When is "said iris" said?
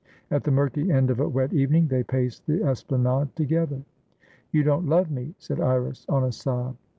5.37-6.07